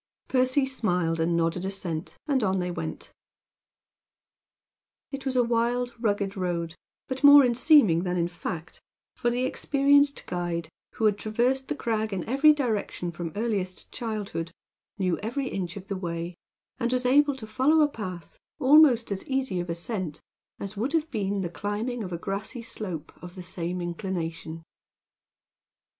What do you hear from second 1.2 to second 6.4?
nodded assent, and on they went. It was a wild, rugged